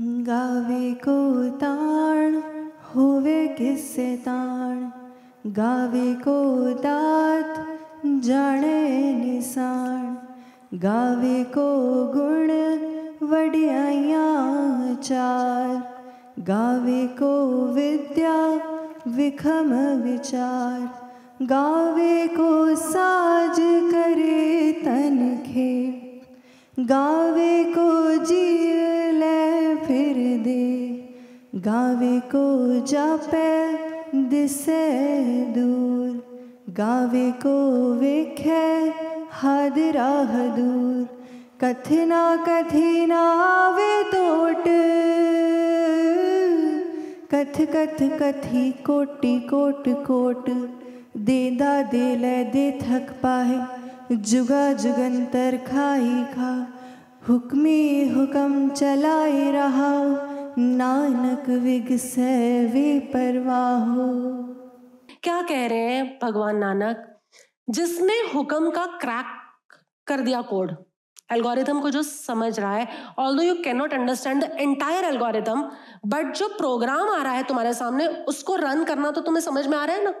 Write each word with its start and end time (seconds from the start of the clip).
गावे 0.00 0.94
को 0.94 1.48
ताण, 1.50 2.34
होवे 2.94 3.48
किससे 3.48 4.16
ताण? 4.16 4.90
गावे 5.46 6.14
को 6.14 6.68
दात 6.70 7.66
जाने 8.06 9.14
निशान 9.14 10.18
गावे 10.74 11.44
को 11.44 11.68
गुण, 12.16 12.48
वडियाइया 13.28 14.24
चार। 14.94 15.94
गावे 16.40 17.06
को 17.06 17.64
विद्या, 17.72 18.60
विखम 19.08 19.72
विचार। 20.02 21.10
गावे 21.42 22.26
को 22.26 22.74
साज 22.74 23.56
करे 23.60 24.72
तन 24.72 25.38
खे 25.46 25.82
गावे 26.80 27.64
को 27.64 28.24
जीव 28.24 28.75
गावे 31.56 32.20
को 32.20 32.44
जापे 32.86 33.72
दिसे 34.28 34.80
दूर, 35.56 36.08
गावे 36.70 37.30
को 37.30 37.54
वेखे 37.94 38.66
हादरा 39.30 40.10
दूर। 40.56 41.06
कथना 41.64 42.36
कथिना 42.48 43.20
आवे 43.42 44.02
तोट, 44.04 44.64
कथ 47.34 47.60
कथ 47.60 48.02
कथी 48.22 48.70
कोटि 48.70 49.40
कोट 49.40 49.88
कोट। 49.88 50.50
देदा 51.16 51.82
दे 51.82 52.16
ले 52.16 52.44
दे 52.44 52.70
थक 52.82 53.10
पाए, 53.22 53.66
जुगा 54.12 54.72
जुगंतर 54.72 55.56
खाई 55.56 56.24
खा। 56.34 56.66
हुक्मी 57.28 58.08
हुक्म 58.08 58.68
चलाए 58.68 59.52
रहा। 59.52 60.25
नानक 60.58 61.48
विगसे 61.48 62.66
वे 62.66 62.98
परवाहो 63.00 64.06
क्या 65.22 65.42
कह 65.42 65.66
रहे 65.66 65.78
हैं 65.78 66.18
भगवान 66.22 66.56
नानक? 66.56 67.18
जिसने 67.70 68.14
हुक्म 68.34 68.70
का 68.70 68.86
क्रैक 68.86 69.26
कर 70.06 70.20
दिया 70.20 70.40
कोड 70.42 70.74
एल्गोरिथम 71.32 71.80
को 71.80 71.90
जो 71.90 72.02
समझ 72.02 72.60
रहा 72.60 72.72
है 72.74 72.88
although 73.36 73.42
you 73.42 73.54
can 73.54 73.76
not 73.76 73.94
understand 73.94 74.44
the 74.44 74.56
entire 74.60 75.04
algorithm 75.04 75.62
but 76.06 76.32
जो 76.34 76.48
प्रोग्राम 76.48 77.08
आ 77.08 77.22
रहा 77.22 77.32
है 77.32 77.42
तुम्हारे 77.42 77.74
सामने, 77.74 78.06
उसको 78.06 78.56
रन 78.56 78.84
करना 78.84 79.10
तो 79.10 79.20
तुम्हें 79.20 79.42
समझ 79.42 79.66
में 79.66 79.78
आ 79.78 79.84
रहा 79.84 79.96
है 79.96 80.04
ना? 80.04 80.14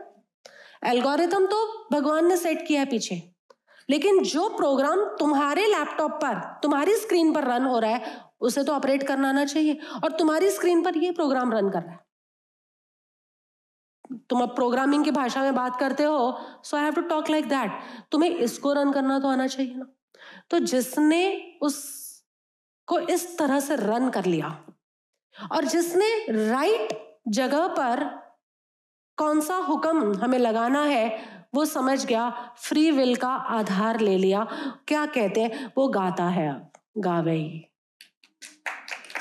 एल्गोरिथम 0.84 1.46
तो 1.46 1.88
भगवान 1.92 2.26
ने 2.26 2.36
सेट 2.36 2.66
किया 2.68 2.80
है 2.80 2.86
पीछे। 2.86 3.22
लेकिन 3.90 4.22
जो 4.24 4.48
प्रोग्राम 4.48 5.04
तुम्हारे 5.18 5.66
लैपटॉप 5.66 6.10
पर, 6.12 6.60
तुम्हारी 6.62 6.94
स्क्रीन 6.94 7.32
पर 7.32 7.44
रन 7.44 7.64
हो 7.64 7.78
रहा 7.78 7.90
है 7.90 8.25
उसे 8.40 8.62
तो 8.64 8.72
ऑपरेट 8.72 9.02
करना 9.02 9.28
आना 9.28 9.44
चाहिए। 9.44 9.78
और 10.04 10.12
तुम्हारी 10.12 10.50
स्क्रीन 10.50 10.82
पर 10.82 10.96
ये 10.96 11.10
प्रोग्राम 11.12 11.52
रन 11.52 11.70
कर 11.70 11.82
रहा 11.82 11.92
है। 11.92 12.04
तुम 14.30 14.42
अब 14.42 14.54
प्रोग्रामिंग 14.56 15.04
की 15.04 15.10
भाषा 15.10 15.42
में 15.42 15.54
बात 15.54 15.78
करते 15.80 16.04
हो 16.04 16.38
so 16.64 16.76
I 16.76 16.82
have 16.82 16.94
to 16.94 17.00
talk 17.08 17.30
like 17.30 17.48
that 17.48 17.80
तुम्हें 18.12 18.30
इसको 18.30 18.72
रन 18.72 18.92
करना 18.92 19.18
तो 19.18 19.28
आना 19.28 19.46
चाहिए 19.46 19.74
ना। 19.74 19.86
तो 20.50 20.58
जिसने 20.60 21.22
उस, 21.62 21.76
को 22.88 22.98
इस 22.98 23.36
तरह 23.38 23.60
से 23.60 23.76
रन 23.76 24.08
कर 24.10 24.24
लिया, 24.24 24.48
और 25.52 25.64
जिसने 25.64 26.08
राइट 26.50 26.92
जगह 27.28 27.66
पर 27.68 28.04
कौन 29.18 29.40
सा 29.40 29.56
हुक्म 29.58 30.14
हमें 30.14 30.38
लगाना 30.38 30.82
है, 30.82 31.06
वो 31.54 31.64
समझ 31.64 32.04
गया 32.06 32.30
फ्री 32.58 32.90
विल 32.90 33.14
का 33.16 33.28
आधार 33.28 34.00
ले 34.00 34.16
लिया। 34.18 34.46
क्या 34.88 35.04
कहते 35.06 35.40
हैं? 35.40 35.72
वो 35.76 35.88
गाता 35.88 36.24
है, 36.28 36.50
गावे 36.98 37.34
ही। 37.34 37.64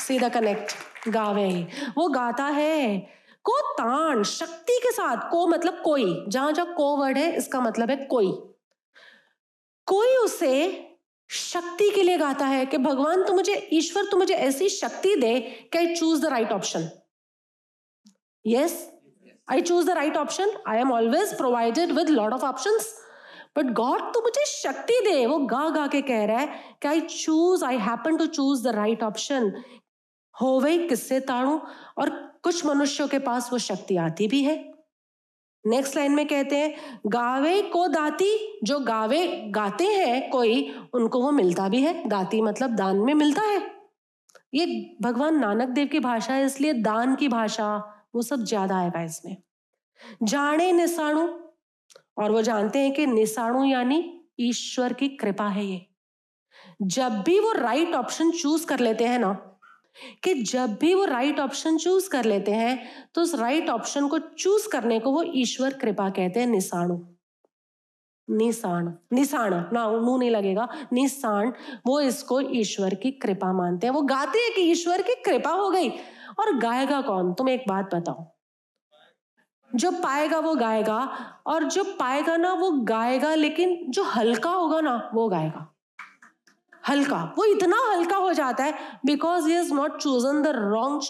सीधा 0.07 0.29
कनेक्ट 0.29 1.09
गावे 1.09 1.49
वो 1.97 2.07
गाता 2.09 2.45
है, 2.45 2.97
को 3.45 3.59
तान, 3.73 4.23
शक्ति 4.23 4.79
के 4.83 4.91
साथ, 4.91 5.29
को 5.31 5.45
मतलब 5.47 5.81
कोई। 5.83 6.05
जहाँ 6.27 6.51
जहाँ 6.51 6.73
को 6.73 6.95
वर्ड 6.97 7.17
है, 7.17 7.35
इसका 7.37 7.59
मतलब 7.61 7.89
है 7.89 7.95
कोई। 8.09 8.31
कोई 9.87 10.15
उसे 10.17 10.55
शक्ति 11.29 11.89
के 11.91 12.03
लिए 12.03 12.17
गाता 12.17 12.45
है 12.45 12.65
कि 12.65 12.77
भगवान, 12.77 13.23
तू 13.23 13.33
मुझे, 13.33 13.55
ईश्वर, 13.73 14.05
तू 14.05 14.17
मुझे 14.17 14.33
ऐसी 14.33 14.69
शक्ति 14.69 15.15
दे 15.15 15.39
कि 15.71 15.77
I 15.77 15.95
choose 15.95 16.21
the 16.21 16.29
right 16.31 16.51
option 16.51 16.89
yes 18.45 18.73
I 19.47 19.61
choose 19.61 19.87
the 19.87 19.89
right 19.91 20.17
option 20.17 20.51
I 20.67 20.79
am 20.79 20.91
always 20.91 21.37
provided 21.37 21.91
with 21.91 22.09
lot 22.09 22.33
of 22.33 22.43
option 22.45 22.77
but 23.57 23.71
God 23.73 24.01
तो 24.13 24.21
मुझे 24.21 24.45
शक्ति 24.47 24.99
दे। 25.03 25.25
वो 25.25 25.37
गा 25.47 25.69
गा 25.69 25.85
के 25.87 26.01
कह 26.01 26.25
रहा 26.25 26.39
है 26.39 26.77
कि 26.81 26.87
I 26.87 27.01
choose 27.01 27.65
I 27.65 27.77
happen 27.79 28.17
to 28.17 28.25
choose 28.27 28.63
the 28.63 28.75
right 28.75 29.03
option 29.03 29.51
हो 30.35 30.59
वही 30.59 30.87
किससे 30.87 31.19
ताड़ू 31.21 31.59
और 31.97 32.09
कुछ 32.43 32.65
मनुष्यों 32.65 33.07
के 33.07 33.19
पास 33.19 33.49
वो 33.51 33.57
शक्ति 33.59 33.97
आती 33.97 34.27
भी 34.27 34.43
है। 34.43 34.55
नेक्स्ट 35.65 35.95
लाइन 35.95 36.11
में 36.11 36.25
कहते 36.27 36.55
हैं, 36.55 36.75
गावे 37.07 37.61
को 37.63 37.87
दाती, 37.87 38.59
जो 38.63 38.79
गावे, 38.79 39.25
गाते 39.51 39.85
हैं 39.85 40.29
कोई, 40.29 40.73
उनको 40.93 41.21
वो 41.21 41.31
मिलता 41.31 41.67
भी 41.69 41.81
है। 41.81 42.07
दाती 42.09 42.41
मतलब 42.41 42.75
दान 42.75 42.97
में 42.97 43.13
मिलता 43.13 43.41
है। 43.41 43.61
ये 44.53 44.65
भगवान 45.01 45.39
नानक 45.39 45.69
देव 45.69 45.87
की 45.87 45.99
भाषा 45.99 46.33
है, 46.33 46.45
इसलिए 46.45 46.73
दान 46.73 47.15
की 47.15 47.27
भाषा, 47.27 47.75
वो 48.15 48.21
सब 48.21 48.43
ज़्यादा 48.43 48.77
आएगा 48.77 49.01
इसमें 49.01 49.35
जाने 50.23 50.71
निशाणु 50.71 51.27
और 52.17 52.31
वो 52.31 52.41
जानते 52.41 52.79
हैं 52.79 52.93
कि 52.93 53.05
निशाणु 53.07 53.63
यानी 53.65 53.99
ईश्वर 54.39 54.93
की 54.93 55.07
कृपा 55.17 55.47
है 55.47 55.65
ये। 55.65 55.85
जब 56.81 57.21
भी 57.25 57.39
वो 57.39 57.51
राइट 57.53 57.93
ऑप्शन 57.95 58.31
चूज़ 58.31 58.65
कर 58.67 58.79
लेते 58.79 59.05
हैं 59.05 59.19
ना 59.19 59.33
कि 60.23 60.33
जब 60.33 60.77
भी 60.77 60.93
वो 60.93 61.05
राइट 61.05 61.39
ऑप्शन 61.39 61.77
चूज़ 61.77 62.09
कर 62.09 62.25
लेते 62.25 62.51
हैं 62.51 62.89
तो 63.15 63.21
उस 63.21 63.35
राइट 63.35 63.69
ऑप्शन 63.69 64.07
को 64.07 64.19
चूज़ 64.19 64.69
करने 64.69 64.99
को 64.99 65.11
वो 65.11 65.23
ईश्वर 65.23 65.73
कृपा 65.73 66.09
कहते 66.09 66.39
हैं 66.39 66.47
निशाणु 66.47 66.99
निशाण 68.29 68.91
निशाण 69.13 69.53
ना, 69.73 69.89
मुँह 69.89 70.19
नहीं 70.19 70.31
लगेगा। 70.31 70.67
निशाण 70.93 71.51
वो 71.87 71.99
इसको 72.01 72.41
ईश्वर 72.41 72.95
की 72.95 73.11
कृपा 73.11 73.53
मानते 73.53 73.87
हैं। 73.87 73.93
वो 73.93 74.01
गाते 74.01 74.39
हैं 74.39 74.53
कि 74.55 74.61
ईश्वर 74.61 75.01
की 75.01 75.15
कृपा 75.15 75.51
हो 75.51 75.69
गई। 75.69 75.89
और 76.39 76.59
गाएगा 76.59 77.01
कौन? 77.01 77.33
तुम 77.33 77.49
एक 77.49 77.63
बात 77.67 77.95
बताओ। 77.95 78.35
जो 79.75 79.91
पाएगा 79.91 80.39
वो 80.39 80.55
गाएगा, 80.55 80.97
और 81.47 81.63
जो 81.63 81.83
पाएगा 81.83 82.37
ना 82.37 82.53
वो 82.53 82.71
गाएगा, 82.71 83.35
लेकिन 83.35 83.91
जो 83.91 84.03
हल्का 84.03 84.49
होगा 84.49 84.81
ना 84.81 85.11
वो 85.13 85.29
गाएगा। 85.29 85.74
हल्का, 86.85 87.23
वो 87.37 87.45
इतना 87.45 87.77
हल्का 87.85 88.17
हो 88.17 88.33
जाता 88.33 88.63
है 88.63 88.73
because 89.05 89.47
he 89.47 89.53
has 89.53 89.73
not 89.73 89.97
chosen 90.01 90.41
the 90.41 90.53
wrong 90.55 91.01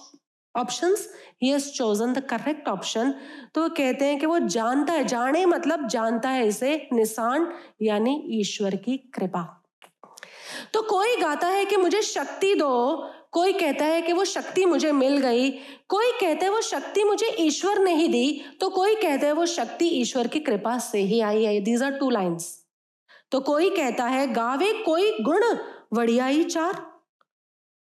option 0.55 0.95
he 1.43 1.49
has 1.49 1.69
chosen 1.71 2.13
the 2.13 2.19
correct 2.29 2.67
option 2.69 3.13
तो 3.55 3.67
कहते 3.71 4.05
हैं 4.05 4.19
कि 4.19 4.25
वो 4.25 4.39
जानता 4.39 4.93
है, 4.93 5.03
जाने 5.05 5.45
मतलब 5.45 5.87
जानता 5.87 6.29
है 6.29 6.47
इसे 6.47 6.75
निशान, 6.93 7.51
यानी 7.81 8.23
ईश्वर 8.39 8.75
की 8.77 8.97
कृपा। 9.15 9.43
तो 10.73 10.81
कोई 10.81 11.15
गाता 11.17 11.47
है 11.47 11.65
कि 11.65 11.77
मुझे 11.77 12.01
शक्ति 12.03 12.53
दो, 12.55 12.95
कोई 13.31 13.53
कहता 13.53 13.85
है 13.85 14.01
कि 14.01 14.13
वो 14.13 14.25
शक्ति 14.25 14.65
मुझे 14.65 14.91
मिल 14.91 15.17
गई, 15.17 15.49
कोई 15.89 16.11
कहता 16.11 16.45
है 16.45 16.51
वो 16.51 16.61
शक्ति 16.63 17.03
मुझे 17.03 17.35
ईश्वर 17.39 17.79
ने 17.79 17.95
ही 17.95 18.07
दी 18.07 18.41
तो 18.61 18.69
कोई 18.69 18.95
कहता 18.95 19.27
है 19.27 19.33
वो 19.33 19.45
शक्ति 19.45 19.87
ईश्वर 20.01 20.27
की 20.27 20.39
कृपा 20.41 20.77
से 20.81 21.01
ही 21.01 21.19
आई 21.21 21.43
है। 21.43 21.59
दीज 21.61 21.83
आर 21.83 21.97
टू 21.97 22.09
लाइन्स 22.09 22.53
तो 23.35 23.39
कोई 23.39 23.69
कहता 23.69 24.03
है, 24.03 24.33
गावे 24.33 24.71
कोई 24.73 25.11
गुण, 25.19 25.43
वड़ियाई 25.93 26.43
चार। 26.43 26.73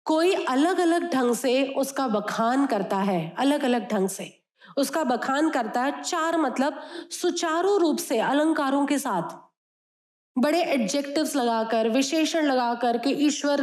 कोई 0.06 0.34
अलग 0.34 0.80
अलग 0.80 1.04
ढंग 1.14 1.36
से 1.36 1.74
उसका 1.78 2.08
बखान 2.08 2.66
करता 2.66 2.98
है 2.98 3.36
अलग 3.40 3.64
अलग 3.64 3.88
ढंग 3.92 4.10
से। 4.10 4.42
उसका 4.78 5.04
बखान 5.04 5.50
करता 5.50 5.82
है, 5.82 6.02
चार 6.04 6.38
मतलब 6.38 6.82
सुचारू 7.12 7.78
रूप 7.78 7.98
से, 7.98 8.20
अलंकारों 8.20 8.86
के 8.86 8.98
साथ। 8.98 9.38
बड़े 10.38 10.64
एडजेक्टिव्स 10.64 11.36
लगाकर, 11.36 11.90
विशेषण 11.90 12.46
लगाकर 12.46 12.98
कि 12.98 13.12
ईश्वर 13.12 13.62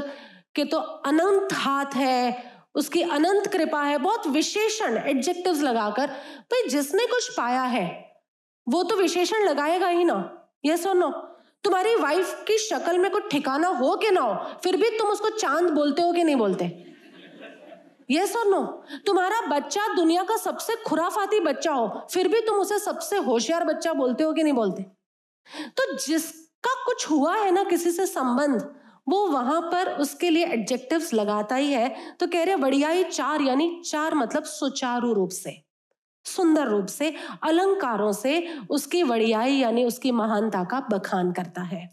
के 0.54 0.65
तो 0.65 0.78
अनंत 0.78 1.53
हाथ 1.53 1.97
है, 1.97 2.53
उसकी 2.75 3.03
अनंत 3.03 3.47
कृपा 3.47 3.83
है, 3.83 3.98
बहुत 3.98 4.27
विशेषण 4.27 4.97
एडजेक्टिव्स 4.97 5.62
लगाकर, 5.62 6.07
भाई 6.47 6.68
जिसने 6.68 7.07
कुछ 7.07 7.36
पाया 7.36 7.62
है, 7.62 8.15
वो 8.68 8.83
तो 8.83 8.97
विशेषण 8.97 9.45
लगाएगा 9.45 9.89
ही 9.89 10.04
ना, 10.04 10.48
ये 10.65 10.77
सुनो। 10.77 11.28
तुम्हारी 11.64 11.94
वाइफ 11.94 12.44
की 12.47 12.59
शक्ल 12.59 12.98
में 12.98 13.10
कुछ 13.10 13.30
ठिकाना 13.30 13.68
हो 13.68 13.97
कि 13.97 14.10
ना 14.10 14.20
हो, 14.20 14.34
फिर 14.64 14.76
भी 14.76 14.91
तुम 14.98 15.10
उसको 15.10 15.28
चाँद 15.28 15.70
बोलते 15.70 16.03
हो 16.03 16.12
कि 16.12 16.24
नहीं 16.24 16.36
बोलते? 16.36 16.64
ये 18.10 18.26
सर 18.26 18.47
नो 18.47 18.60
तुम्हारा 19.06 19.41
बच्चा 19.41 19.86
दुनिया 19.94 20.22
का 20.22 20.36
सबसे 20.36 20.76
खुराफाती 20.76 21.41
बच्चा 21.41 21.72
हो, 21.72 22.06
फिर 22.10 22.28
भी 22.28 22.41
तुम 22.41 22.59
उसे 22.59 22.78
सबसे 22.78 23.16
होशियार 23.16 23.64
बच्चा 23.64 23.92
बोलते 23.92 24.24
हो 24.24 24.32
कि 24.32 24.42
नहीं 24.42 24.53
बोलते? 24.53 24.82
तो 25.70 25.97
जिसका 25.97 26.74
कुछ 26.84 27.10
हुआ 27.10 27.36
है 27.36 27.50
ना 27.50 27.64
किसी 27.64 27.91
से 27.91 28.06
संबंध, 28.06 28.74
वो 29.09 29.26
वहाँ 29.26 29.60
पर 29.60 29.92
उसके 29.92 30.30
लिए 30.30 30.47
एडजेक्टिव्स 30.47 31.14
लगाता 31.14 31.54
ही 31.54 31.72
है। 31.72 32.16
तो 32.20 32.26
कह 32.26 32.44
रहे 32.44 32.56
बढ़िया 32.56 32.88
ही 32.88 33.04
चार, 33.04 33.42
यानी 33.42 33.82
चार 33.86 34.14
मतलब 34.14 34.44
सुचारू 34.44 35.12
रूप 35.12 35.30
से। 35.30 35.72
सुंदर 36.27 36.69
रूप 36.69 36.86
से, 36.86 37.13
अलंकारों 37.42 38.13
से 38.13 38.47
उसकी 38.71 39.03
वड़ियाई 39.03 39.53
यानी 39.53 39.84
उसकी 39.84 40.10
महानता 40.13 40.63
का 40.65 40.80
बखान 40.91 41.33
करता 41.33 41.63
है। 41.63 41.89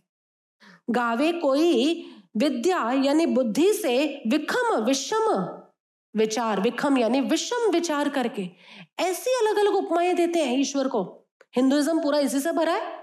गावे 0.89 1.31
कोई 1.31 2.05
विद्या 2.37 2.79
यानी 2.95 3.25
बुद्धि 3.25 3.71
से 3.73 3.97
विखम, 4.27 4.75
विषम 4.77 5.27
विचार, 6.15 6.59
विखम 6.61 6.97
यानी 6.97 7.21
विषम 7.21 7.69
विचार 7.71 8.09
करके 8.09 8.49
ऐसी 8.99 9.31
अलग 9.35 9.57
अलग 9.57 9.75
उपमाएँ 9.75 10.13
देते 10.13 10.39
हैं 10.39 10.57
ईश्वर 10.59 10.87
को। 10.87 11.03
हिंदुइज्म 11.55 12.01
पूरा 12.01 12.19
इसी 12.19 12.39
से 12.39 12.51
भरा 12.51 12.73
है 12.73 12.97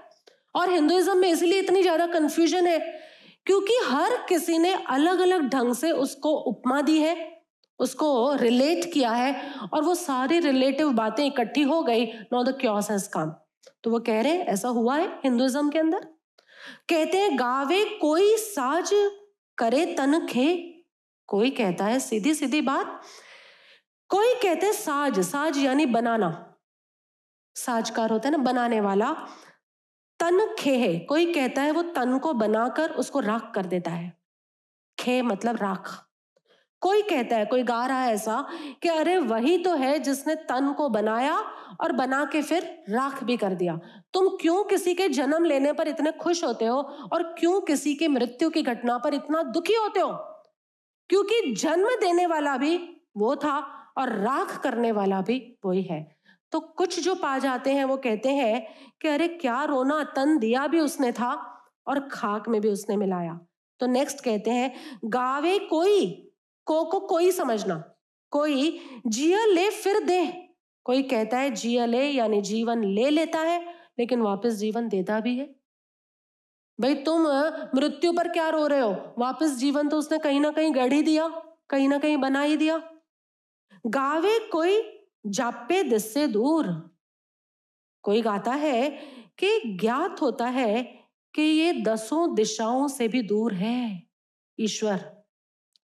और 0.55 0.69
हिंदुइज्म 0.69 1.17
में 1.17 1.29
इसलिए 1.29 1.59
इतनी 1.59 1.81
ज़्यादा 1.81 2.05
कंफ्यूजन 2.07 2.67
है 2.67 2.79
क्योंकि 3.47 3.73
हर 3.85 4.15
किसी 4.29 4.57
ने 4.57 4.73
अलग 4.89 5.19
अलग 5.19 5.47
ढंग 5.49 5.73
से 5.75 5.91
उसको 5.93 6.29
उपमा 6.45 6.81
दी 6.81 6.97
है। 6.99 7.15
उसको 7.79 8.35
रिलेट 8.35 8.93
किया 8.93 9.11
है 9.11 9.53
और 9.73 9.81
वो 9.81 9.95
सारी 9.95 10.39
रिलेटिव 10.39 10.91
बातें 10.91 11.25
इकट्ठी 11.25 11.61
हो 11.61 11.83
गई। 11.83 12.05
No 12.05 12.43
the 12.43 12.57
chaos 12.61 12.91
has 12.91 13.09
come 13.09 13.35
तो 13.83 13.91
वो 13.91 13.99
कह 13.99 14.21
रहे 14.21 14.31
हैं, 14.33 14.45
ऐसा 14.45 14.67
हुआ 14.67 14.97
है 14.97 15.07
हिंदुइज्म 15.07 15.69
के 15.69 15.79
अंदर? 15.79 15.99
कहते 16.89 17.17
हैं, 17.17 17.39
गावे 17.39 17.85
कोई 17.85 18.37
साज 18.37 18.89
करे 19.57 19.85
तन 19.85 20.27
खे। 20.27 20.73
कोई 21.27 21.49
कहता 21.49 21.85
है 21.85 21.99
सीधी 21.99 22.33
सीधी 22.33 22.61
बात। 22.61 23.01
कोई 24.09 24.33
कहते 24.33 24.65
हैं, 24.65 24.73
साज 24.73 25.19
साज 25.19 25.57
यानी 25.57 25.85
बनाना। 25.85 26.57
साजकार 27.55 28.09
होता 28.09 28.29
है 28.29 28.31
ना, 28.31 28.43
बनाने 28.43 28.81
वाला। 28.81 29.11
तन 30.19 30.55
खे 30.59 30.77
है। 30.77 30.99
कोई 30.99 31.33
कहता 31.33 31.61
है, 31.61 31.71
वो 31.71 31.81
तन 31.81 32.17
को 32.17 32.33
बनाकर 32.33 32.91
उसको 32.91 33.19
राख 33.19 33.51
कर 33.55 33.65
देता 33.65 33.91
है। 33.91 34.17
खे 34.99 35.21
मतलब 35.21 35.55
राख। 35.55 36.06
कोई 36.81 37.01
कहता 37.01 37.35
है, 37.35 37.45
कोई 37.45 37.63
गा 37.63 37.85
रहा 37.85 38.01
है 38.03 38.13
ऐसा 38.13 38.47
कि 38.81 38.89
अरे 38.89 39.17
वही 39.17 39.57
तो 39.57 39.75
है 39.75 39.99
जिसने 39.99 40.35
तन 40.35 40.73
को 40.73 40.89
बनाया 40.89 41.37
और 41.81 41.91
बना 41.91 42.25
के 42.25 42.41
फिर 42.41 42.83
राख 42.89 43.23
भी 43.23 43.37
कर 43.37 43.53
दिया। 43.53 43.79
तुम 44.13 44.27
क्यों 44.41 44.63
किसी 44.63 44.93
के 44.93 45.09
जन्म 45.09 45.43
लेने 45.43 45.73
पर 45.73 45.87
इतने 45.87 46.11
खुश 46.11 46.43
होते 46.43 46.65
हो 46.65 46.77
और 47.13 47.23
क्यों 47.23 47.61
किसी 47.61 47.95
की 47.95 48.07
मृत्यु 48.07 48.49
की 48.49 48.61
घटना 48.61 48.97
पर 48.97 49.13
इतना 49.13 49.43
दुखी 49.43 49.73
होते 49.73 49.99
हो? 49.99 50.11
क्योंकि 51.09 51.55
जन्म 51.55 51.89
देने 51.89 52.25
वाला 52.25 52.57
भी 52.57 53.01
वो 53.17 53.35
था 53.35 53.59
और 53.97 54.09
राख 54.09 54.63
करने 54.63 54.91
वाला 54.91 55.21
भी 55.21 55.57
वही 55.65 55.83
है। 55.83 56.17
तो 56.51 56.59
कुछ 56.59 56.99
जो 56.99 57.15
पा 57.15 57.37
जाते 57.37 57.73
हैं 57.73 57.85
वो 57.85 57.97
कहते 57.97 58.29
हैं 58.29 58.67
कि 59.01 59.07
अरे 59.07 59.27
क्या 59.27 59.63
रोना 59.63 60.03
तन 60.03 60.37
दिया 60.37 60.67
भी 60.67 60.79
उसने 60.79 61.11
था 61.11 61.61
और 61.87 61.99
खाक 61.99 62.49
में 62.49 62.61
भी 62.61 62.69
उसने 62.69 62.97
मिलाया। 62.97 63.39
तो 63.79 63.87
नेक्स्ट 63.87 64.23
कहते 64.23 64.51
हैं, 64.51 64.73
गावे 65.05 65.59
कोई 65.59 66.26
को 66.67 66.85
को 66.85 66.99
कोई 66.99 67.31
समझना। 67.31 67.95
कोई 68.31 68.79
जिया 69.07 69.45
ले 69.45 69.69
फिर 69.69 69.99
दे। 69.99 70.49
कोई 70.83 71.03
कहता 71.03 71.37
है 71.37 71.51
जिया 71.51 71.85
ले, 71.85 72.09
यानी 72.09 72.41
जीवन 72.41 72.83
ले 72.83 73.09
लेता 73.09 73.39
है, 73.39 73.73
लेकिन 73.99 74.21
वापस 74.21 74.53
जीवन 74.53 74.89
देता 74.89 75.19
भी 75.19 75.37
है। 75.37 75.55
भाई 76.81 76.95
तुम 76.95 77.27
मृत्यु 77.75 78.13
पर 78.13 78.27
क्या 78.27 78.49
रो 78.49 78.67
रहे 78.67 78.79
हो? 78.79 79.15
वापस 79.19 79.51
जीवन 79.51 79.89
तो 79.89 79.97
उसने 79.97 80.17
कहीं 80.17 80.39
ना 80.39 80.51
कहीं 80.51 80.75
गढ़ 80.75 81.01
दिया, 81.01 81.27
कहीं 81.69 81.89
ना 81.89 81.97
कहीं 81.97 82.17
बना 82.17 82.41
ही 82.41 82.57
दिया। 82.57 82.91
गावे 83.87 84.39
कोई, 84.39 84.99
जापे 85.27 85.83
दिस 85.83 86.13
से 86.13 86.27
दूर। 86.27 86.95
कोई 88.01 88.21
गाता 88.21 88.51
है 88.51 88.89
कि 89.37 89.77
ज्ञात 89.81 90.21
होता 90.21 90.47
है 90.47 90.83
कि 91.35 91.41
ये 91.41 91.73
दसों 91.73 92.35
दिशाओं 92.35 92.87
से 92.87 93.07
भी 93.07 93.21
दूर 93.21 93.53
है। 93.53 94.03
ईश्वर। 94.59 95.16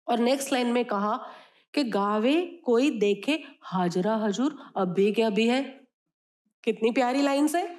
और 0.09 0.19
नेक्स्ट 0.19 0.53
लाइन 0.53 0.67
में 0.67 0.85
कहा 0.85 1.25
कि 1.73 1.83
गावे 1.83 2.61
कोई 2.65 2.89
देखे, 2.91 3.43
हाजरा 3.61 4.15
हजूर 4.15 4.57
अब 4.77 4.93
भी 4.93 5.11
क्या 5.11 5.29
भी 5.29 5.47
है? 5.47 5.63
कितनी 6.63 6.91
प्यारी 6.91 7.21
लाइन 7.21 7.47
से 7.47 7.75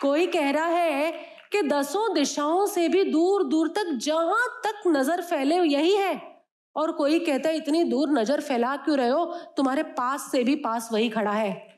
कोई 0.00 0.26
कह 0.26 0.50
रहा 0.50 0.66
है 0.66 1.12
कि 1.52 1.62
दसों 1.62 2.14
दिशाओं 2.14 2.66
से 2.66 2.88
भी 2.88 3.04
दूर 3.04 3.42
दूर 3.44 3.68
तक, 3.68 3.98
जहाँ 4.02 4.60
तक 4.66 4.82
नज़र 4.86 5.22
फैले, 5.22 5.56
यही 5.56 5.94
है। 5.94 6.42
और 6.76 6.92
कोई 6.92 7.18
कहता 7.18 7.48
है, 7.48 7.56
इतनी 7.56 7.84
दूर 7.84 8.10
नज़र 8.10 8.40
फैला 8.40 8.76
क्यों 8.76 8.98
रहे 8.98 9.08
हो? 9.08 9.24
तुम्हारे 9.56 9.82
पास 9.82 10.30
से 10.32 10.44
भी 10.44 10.56
पास 10.56 10.88
वही 10.92 11.08
खड़ा 11.08 11.32
है। 11.32 11.76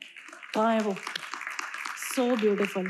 कहा 0.55 0.71
है 0.71 0.79
वो? 0.79 0.95
सो 2.15 2.33
so 2.33 2.39
ब्यूटिफुल 2.39 2.89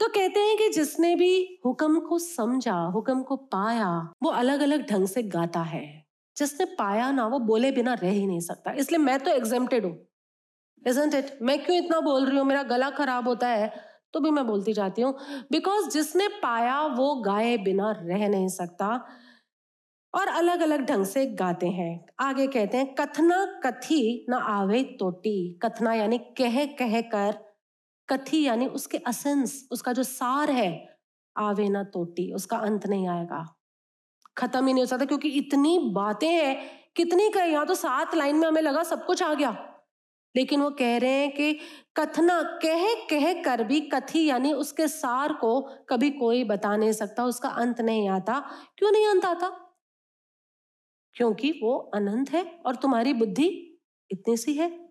तो 0.00 0.08
कहते 0.08 0.40
हैं 0.40 0.56
कि 0.58 0.68
जिसने 0.68 1.16
भी 1.16 1.58
हुक्म 1.66 2.00
को 2.00 2.18
समझा, 2.18 2.74
हुक्म 2.74 3.22
को 3.22 3.36
पाया, 3.36 4.12
वो 4.22 4.30
अलग 4.30 4.60
अलग 4.60 4.90
ढंग 4.90 5.06
से 5.06 5.22
गाता 5.22 5.60
है। 5.60 6.04
जिसने 6.36 6.66
पाया 6.66 7.10
ना, 7.10 7.26
वो 7.26 7.38
बोले 7.38 7.72
बिना 7.72 7.94
रह 7.94 8.10
ही 8.10 8.26
नहीं 8.26 8.40
सकता। 8.40 8.72
इसलिए 8.72 8.98
मैं 8.98 9.18
तो 9.18 9.30
एग्जेम्प्टेड 9.30 9.84
हूँ। 9.84 10.06
इट 10.88 11.38
मैं 11.42 11.64
क्यों 11.64 11.78
इतना 11.78 12.00
बोल 12.00 12.26
रही 12.26 12.38
हूँ? 12.38 12.46
मेरा 12.46 12.62
गला 12.62 12.90
खराब 12.90 13.28
होता 13.28 13.48
है 13.48 13.94
तो 14.12 14.20
भी 14.20 14.30
मैं 14.30 14.46
बोलती 14.46 14.72
जाती 14.72 15.02
हूँ। 15.02 15.18
बिकॉज़ 15.52 15.88
जिसने 15.88 16.28
पाया, 16.28 16.86
वो 16.86 17.14
गाए 17.14 17.56
बिना 17.56 17.90
रह 18.02 18.28
नहीं 18.28 18.48
सकता। 18.48 19.06
और 20.14 20.28
अलग 20.28 20.60
अलग 20.60 20.80
ढंग 20.80 21.04
से 21.04 21.26
गाते 21.26 21.68
हैं। 21.68 22.06
आगे 22.20 22.46
कहते 22.46 22.76
हैं, 22.76 22.94
कथना 22.94 23.60
कथी 23.64 24.26
ना 24.28 24.36
आवे 24.36 24.82
तोटी। 24.82 25.58
कथना 25.62 25.94
यानी 25.94 26.18
कह 26.18 26.66
कह 26.66 27.00
कर 27.00 27.53
कथी 28.08 28.42
यानी 28.42 28.66
उसके 28.66 28.98
असेंस 28.98 29.68
उसका 29.72 29.92
जो 29.92 30.02
सार 30.02 30.50
है, 30.50 30.98
आवे 31.36 31.68
ना 31.68 31.82
तोटी, 31.82 32.32
उसका 32.32 32.56
अंत 32.56 32.86
नहीं 32.86 33.08
आएगा। 33.08 33.56
खत्म 34.36 34.66
ही 34.66 34.72
नहीं 34.72 34.82
हो 34.82 34.86
सकता 34.86 35.04
क्योंकि 35.04 35.28
इतनी 35.28 35.78
बातें 35.78 36.28
हैं, 36.28 36.70
कितनी 36.96 37.30
कही, 37.30 37.52
यहाँ 37.52 37.66
तो 37.66 37.74
सात 37.74 38.14
लाइन 38.14 38.36
में 38.36 38.48
हमें 38.48 38.62
लगा 38.62 38.82
सब 38.82 39.06
कुछ 39.06 39.22
आ 39.22 39.34
गया। 39.34 39.70
लेकिन 40.36 40.60
वो 40.60 40.70
कह 40.70 40.98
रहे 40.98 41.10
हैं 41.10 41.34
कि 41.34 41.58
कथना, 41.96 42.42
कह 42.42 42.94
कह 42.94 43.42
कर 43.42 43.64
भी 43.64 43.80
कथी 43.80 44.26
यानी 44.26 44.52
उसके 44.52 44.88
सार 44.88 45.32
को 45.32 45.60
कभी 45.60 46.10
कोई 46.10 46.44
बता 46.44 46.76
नहीं 46.76 46.92
सकता, 46.92 47.24
उसका 47.24 47.48
अंत 47.48 47.80
नहीं 47.80 48.08
आता। 48.08 48.50
क्यों 48.78 48.92
नहीं 48.92 49.06
अंत 49.06 49.24
आता? 49.24 49.48
क्योंकि 51.14 51.60
वो 51.62 51.78
अनंत 51.78 52.30
है 52.30 52.62
और 52.66 52.76
तुम्हारी 52.76 53.14
बुद्धि 53.14 53.78
इतनी 54.10 54.36
सी 54.36 54.54
है। 54.54 54.83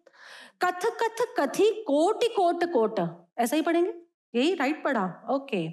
कथ 0.64 0.86
कथ 1.00 1.22
कथी, 1.40 1.72
कोटि 1.84 2.28
कोट 2.28 2.64
कोट। 2.74 3.00
ऐसा 3.38 3.56
ही 3.56 3.62
पढ़ेंगे? 3.62 3.94
यही 4.34 4.54
राइट 4.56 4.84
पढ़ा? 4.84 5.06
ओके 5.30 5.68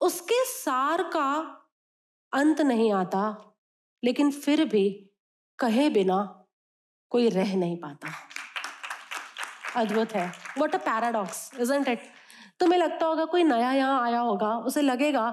उसके 0.00 0.44
सार 0.44 1.02
का 1.02 1.30
अंत 2.32 2.60
नहीं 2.60 2.92
आता, 2.92 3.22
लेकिन 4.02 4.30
फिर 4.30 4.64
भी 4.64 4.88
कहे 5.58 5.88
बिना 5.90 6.18
कोई 7.12 7.28
रह 7.28 7.54
नहीं 7.56 7.76
पाता। 7.76 8.08
अद्भुत 9.76 10.12
है। 10.12 10.26
What 10.58 10.74
a 10.74 10.78
paradox 10.80 11.50
isn't 11.60 11.88
it 11.88 12.00
तुम्हें 12.60 12.78
लगता 12.78 13.06
होगा 13.06 13.24
कोई 13.24 13.42
नया 13.44 13.72
यहाँ 13.72 14.02
आया 14.02 14.20
होगा, 14.20 14.56
उसे 14.58 14.82
लगेगा 14.82 15.30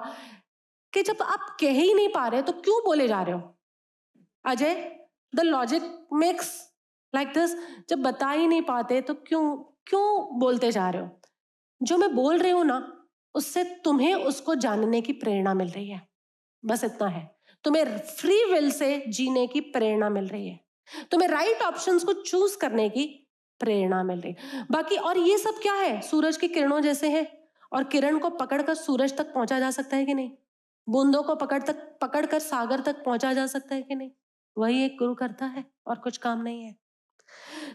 कि 0.94 1.04
जब 1.04 1.22
आप 1.24 1.56
कह 1.60 1.72
ही 1.72 1.94
नहीं 1.94 2.10
पा 2.10 2.28
रहे 2.28 2.42
तो 2.42 2.54
क्यों 2.54 2.80
बोले 2.86 3.08
जा 3.08 3.22
रहे 3.22 3.36
हो? 3.36 3.58
Ajay 4.46 4.76
the 5.34 5.40
logic 5.42 6.08
makes 6.14 6.71
like 7.16 7.28
like 7.28 7.40
this 7.40 7.56
जब 7.90 8.02
बता 8.02 8.30
ही 8.30 8.48
नहीं 8.48 8.62
पाते 8.62 9.02
तो 9.02 9.14
क्यों 9.14 9.58
क्यों 9.88 10.40
बोलते 10.40 10.72
जा 10.72 10.90
रहे 10.90 11.02
हो? 11.02 11.10
जो 11.84 11.98
मैं 11.98 12.16
बोल 12.16 12.38
रही 12.38 12.52
हूँ 12.52 12.66
ना, 12.66 13.08
उससे 13.36 13.64
तुम्हें 13.64 14.16
उसको 14.16 14.56
जानने 14.56 15.02
की 15.02 15.14
प्रेरणा 15.14 15.54
मिल 15.54 15.68
रही 15.68 15.90
है। 15.90 16.08
बस 16.66 16.84
इतना 16.84 17.08
है। 17.08 17.36
तुम्हें 17.64 17.98
फ्री 17.98 18.46
विल 18.54 18.72
से 18.72 19.04
जीने 19.08 19.48
की 19.48 19.62
प्रेरणा 19.62 20.10
मिल 20.10 20.28
रही 20.28 20.48
है। 20.50 20.60
तुम्हें 21.12 21.30
राइट 21.30 21.62
ऑप्शंस 21.62 22.04
को 22.04 22.14
चूज़ 22.14 22.58
करने 22.58 22.90
की 22.90 23.30
प्रेरणा 23.60 24.04
मिल 24.04 24.22
रही 24.22 24.36
है। 24.40 24.66
बाकी 24.72 24.96
और 24.96 25.18
ये 25.18 25.38
सब 25.38 25.60
क्या 25.62 25.74
है? 25.74 26.02
सूरज 26.02 26.38
की 26.38 26.48
किरणों 26.48 26.82
जैसे 26.82 27.10
है? 27.10 27.50
और 27.74 27.84
किरण 27.84 28.20
को 28.20 28.30
पकड़कर 28.30 28.74
सूरज 28.74 29.18
तक 29.18 29.34
पहुँचा 29.34 29.60
जा 29.60 29.72
सकता 29.72 29.98
है 29.98 30.06
कि 30.06 30.14
नहीं? 30.14 30.32
बूंदों 30.90 31.24
को 31.24 31.36
पकड़ 31.36 31.64
तक, 31.64 31.98
पकड़कर 32.02 32.40
सागर 32.40 32.80
तक 32.80 33.04
पहुँचा 33.04 33.34
जा 33.34 33.48
सकता 33.48 33.76
है 33.76 33.82
कि 33.82 33.96
नहीं? 33.96 34.12
वही 34.58 34.86
एक 34.86 34.98
गुरु 35.00 35.16
करता 35.16 35.46
है 35.46 35.66
और 35.88 35.96
कुछ 35.96 36.18
काम 36.18 36.42
नहीं 36.42 36.64
है। 36.64 36.81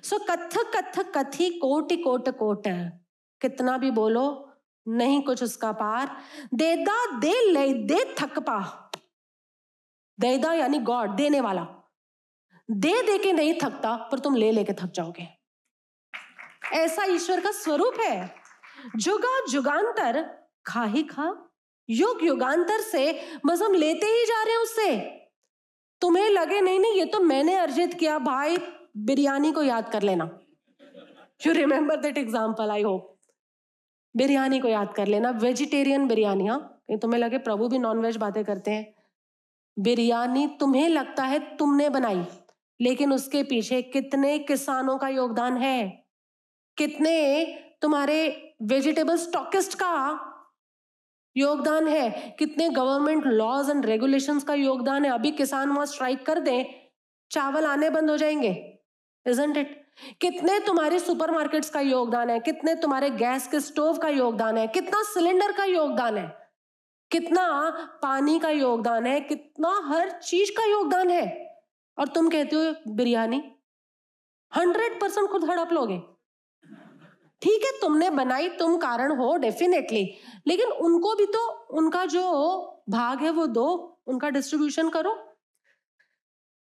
सो 0.02 0.18
कथ 0.18 0.56
कथ 0.56 0.98
कथी, 0.98 1.58
कोटि, 1.58 1.96
कोट 1.96 2.28
कोट 2.28 2.62
कितना 3.40 3.78
भी 3.78 3.90
बोलो, 3.90 4.52
नहीं 4.88 5.22
कुछ 5.22 5.42
उसका 5.42 5.72
पार। 5.72 6.16
देदा 6.54 7.18
दे 7.18 7.52
ले, 7.52 7.72
दे 7.72 8.14
थकपा 8.18 8.82
देदा 10.20 10.52
यानी 10.52 10.78
गॉड, 10.78 11.10
देने 11.10 11.40
वाला। 11.40 11.66
दे 12.70 13.02
दे 13.02 13.18
के 13.18 13.32
नहीं 13.32 13.54
थकता, 13.54 13.96
पर 13.96 14.18
तुम 14.18 14.34
ले, 14.34 14.52
लेके 14.52 14.72
थक 14.72 14.92
जाओगे। 14.94 15.28
ऐसा 16.72 17.04
ईश्वर 17.04 17.40
का 17.40 17.50
स्वरूप 17.50 17.94
है। 18.00 18.34
जुगा, 18.96 19.46
जुगांतर, 19.46 20.46
खा 20.66 20.84
ही 20.84 21.02
खा। 21.02 21.52
युग, 21.90 22.24
युगांतर 22.24 22.80
से 22.80 23.28
बस 23.46 23.62
हम 23.62 23.74
लेते 23.74 24.06
ही 24.06 24.24
जा 24.24 24.42
रहे 24.42 24.54
हैं 24.54 24.62
उससे। 24.62 24.96
तुम्हें 26.00 26.30
लगे, 26.30 26.60
नहीं 26.60 26.80
नहीं, 26.80 26.92
ये 26.92 27.04
तो 27.04 27.20
मैंने 27.20 27.54
अर्जित 27.54 27.94
किया, 27.94 28.18
भाई। 28.18 28.56
बिरयानी 28.96 29.52
को 29.52 29.62
याद 29.62 29.88
कर 29.88 30.02
लेना। 30.02 30.24
You 31.40 31.52
remember 31.52 31.96
that 31.96 32.18
example 32.18 32.70
I 32.70 32.82
hope 32.82 33.12
biryani 34.14 34.58
को 34.60 34.68
याद 34.68 34.92
कर 34.94 35.06
लेना। 35.06 35.30
वेजिटेरियन 35.30 36.06
बिरयानी 36.08 36.46
हाँ। 36.46 36.82
तुम्हें 36.92 37.20
लगे 37.20 37.38
प्रभु 37.38 37.68
भी 37.68 37.78
नॉनवेज 37.78 38.16
बातें 38.16 38.44
करते 38.44 38.70
हैं। 38.70 38.94
बिरयानी 39.76 40.46
तुम्हें 40.60 40.88
लगता 40.88 41.24
है 41.24 41.38
तुमने 41.56 41.88
बनाई, 41.90 42.22
लेकिन 42.80 43.12
उसके 43.12 43.42
पीछे 43.42 43.80
कितने 43.82 44.38
किसानों 44.38 44.96
का 44.98 45.08
योगदान 45.08 45.56
है? 45.56 46.04
कितने 46.76 47.44
तुम्हारे 47.82 48.16
वेजिटेबल 48.62 49.16
स्टॉकिस्ट 49.16 49.74
का 49.74 49.92
योगदान 51.36 51.88
है? 51.88 52.36
कितने 52.38 52.68
गवर्नमेंट 52.68 53.26
लॉज 53.26 53.70
एंड 53.70 53.86
रेगुलेशंस 53.86 54.44
का 54.44 54.54
योगदान 54.54 55.04
है? 55.04 55.10
अभी 55.10 55.30
किसान 55.32 55.70
वहाँ 55.70 55.86
स्ट्राइक 55.86 56.24
कर 56.26 56.38
दें, 56.38 56.64
चावल 57.30 57.66
आने 57.66 57.90
बंद 57.90 58.10
हो 58.10 58.16
जाएँगे। 58.16 58.52
इजंट 59.26 59.56
इट 59.56 59.86
कितने 60.20 60.58
तुम्हारे 60.60 60.98
सुपरमार्केट्स 60.98 61.70
का 61.70 61.80
योगदान 61.80 62.30
है? 62.30 62.40
कितने 62.40 62.74
तुम्हारे 62.74 63.10
गैस 63.10 63.48
के 63.48 63.60
स्टोव 63.60 63.98
का 63.98 64.08
योगदान 64.08 64.58
है? 64.58 64.66
कितना 64.66 65.02
सिलेंडर 65.02 65.52
का 65.52 65.64
योगदान 65.64 66.18
है? 66.18 66.50
कितना 67.10 67.70
पानी 68.02 68.38
का 68.38 68.50
योगदान 68.50 69.06
है? 69.06 69.20
कितना 69.20 69.80
हर 69.84 70.10
चीज़ 70.10 70.50
का 70.50 70.64
योगदान 70.64 71.10
है? 71.10 71.56
और 71.98 72.08
तुम 72.08 72.28
कहते 72.28 72.56
हो, 72.56 72.74
बिरयानी? 72.88 73.42
हंड्रेड 74.56 75.00
परसेंट 75.00 75.28
खुद 75.28 75.44
हड़प 75.44 75.72
लोगे। 75.72 75.98
ठीक 77.42 77.64
है, 77.64 77.80
तुमने 77.80 78.10
बनाई, 78.10 78.48
तुम 78.48 78.76
कारण 78.76 79.16
हो 79.16 79.36
डेफिनेटली 79.36 80.14
लेकिन 80.46 80.68
उनको 80.68 81.14
भी 81.14 81.26
तो 81.26 81.48
उनका 81.50 82.04
जो 82.04 82.22
भाग 82.88 83.22
है 83.22 83.30
वो 83.30 83.46
दो, 83.46 83.98
उनका 84.06 84.28
डिस्ट्रीब्यूशन 84.28 84.88
करो। 84.88 85.25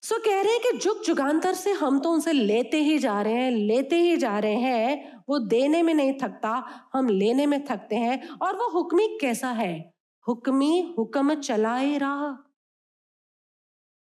सो 0.04 0.18
कह 0.18 0.42
रहे 0.42 0.52
हैं 0.52 0.60
कि 0.60 0.78
जुग 0.78 1.04
जुगांतर 1.04 1.54
से 1.54 1.72
हम 1.72 2.00
तो 2.00 2.10
उनसे 2.10 2.32
लेते 2.32 2.76
ही 2.76 2.98
जा 2.98 3.22
रहे 3.22 3.34
हैं, 3.34 3.50
लेते 3.50 3.96
ही 3.96 4.16
जा 4.16 4.38
रहे 4.38 4.54
हैं, 4.54 5.22
वो 5.28 5.38
देने 5.38 5.82
में 5.82 5.94
नहीं 5.94 6.12
थकता, 6.22 6.80
हम 6.92 7.08
लेने 7.08 7.46
में 7.46 7.64
थकते 7.64 7.96
हैं। 7.96 8.28
और 8.28 8.56
वो 8.56 8.68
हुक्मी 8.68 9.18
कैसा 9.20 9.48
है? 9.48 9.94
हुक्मी 10.28 10.94
हुक्म 10.98 11.34
चलाए 11.34 11.98
रहा। 11.98 12.44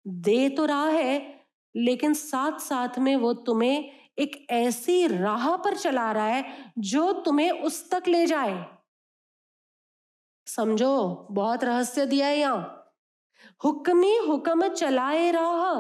दे 0.08 0.50
तो 0.50 0.66
रहा 0.66 0.88
है, 0.88 1.46
लेकिन 1.76 2.14
साथ 2.14 2.60
साथ 2.60 3.00
में 3.00 3.16
वो 3.16 3.34
तुम्हें 3.34 3.92
एक 4.20 4.48
ऐसी 4.50 5.08
राह 5.08 5.56
पर 5.56 5.78
चला 5.78 6.12
रहा 6.12 6.28
है, 6.28 6.74
जो 6.80 7.14
तुम्हें 7.14 7.52
उस 7.52 7.92
तक 7.92 8.04
ले 8.08 8.26
जाए। 8.26 8.66
समझो, 10.48 11.28
बहुत 11.32 11.64
रहस्य 11.64 12.06
दिया 12.06 12.28
है 12.28 12.40
यहाँ। 12.40 12.79
हुक्मी 13.64 14.16
हुक्म 14.18 14.68
चलाए 14.68 15.32
रहा। 15.32 15.72